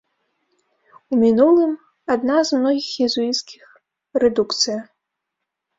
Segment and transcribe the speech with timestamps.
[1.15, 1.71] У мінулым,
[2.15, 3.65] адна з многіх езуіцкіх
[4.27, 4.79] рэдукцыя.